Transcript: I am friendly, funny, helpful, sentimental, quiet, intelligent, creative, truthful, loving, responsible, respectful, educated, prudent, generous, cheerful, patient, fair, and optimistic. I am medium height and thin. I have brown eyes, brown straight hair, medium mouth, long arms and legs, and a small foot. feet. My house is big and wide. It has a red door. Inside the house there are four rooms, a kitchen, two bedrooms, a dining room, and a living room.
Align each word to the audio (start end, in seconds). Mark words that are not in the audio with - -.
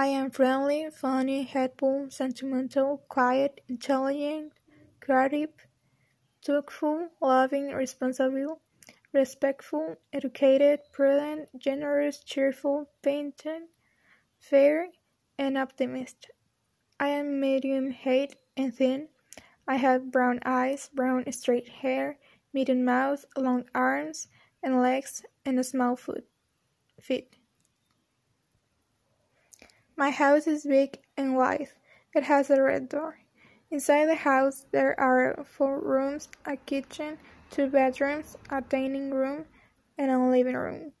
I 0.00 0.06
am 0.06 0.30
friendly, 0.30 0.88
funny, 0.90 1.42
helpful, 1.42 2.06
sentimental, 2.08 3.02
quiet, 3.10 3.60
intelligent, 3.68 4.54
creative, 4.98 5.50
truthful, 6.42 7.10
loving, 7.20 7.68
responsible, 7.68 8.62
respectful, 9.12 9.96
educated, 10.10 10.80
prudent, 10.90 11.50
generous, 11.58 12.24
cheerful, 12.24 12.88
patient, 13.02 13.68
fair, 14.38 14.88
and 15.38 15.58
optimistic. 15.58 16.34
I 16.98 17.08
am 17.08 17.38
medium 17.38 17.90
height 17.90 18.36
and 18.56 18.74
thin. 18.74 19.08
I 19.68 19.76
have 19.76 20.10
brown 20.10 20.40
eyes, 20.46 20.88
brown 20.94 21.30
straight 21.30 21.68
hair, 21.68 22.16
medium 22.54 22.86
mouth, 22.86 23.26
long 23.36 23.64
arms 23.74 24.28
and 24.62 24.80
legs, 24.80 25.26
and 25.44 25.58
a 25.58 25.62
small 25.62 25.94
foot. 25.94 26.24
feet. 26.98 27.39
My 30.00 30.08
house 30.08 30.46
is 30.46 30.64
big 30.64 30.98
and 31.18 31.36
wide. 31.36 31.68
It 32.14 32.22
has 32.22 32.48
a 32.48 32.62
red 32.62 32.88
door. 32.88 33.18
Inside 33.70 34.06
the 34.06 34.14
house 34.14 34.64
there 34.72 34.98
are 34.98 35.44
four 35.44 35.78
rooms, 35.78 36.30
a 36.46 36.56
kitchen, 36.56 37.18
two 37.50 37.66
bedrooms, 37.66 38.34
a 38.48 38.62
dining 38.62 39.10
room, 39.10 39.44
and 39.98 40.10
a 40.10 40.18
living 40.18 40.56
room. 40.56 40.92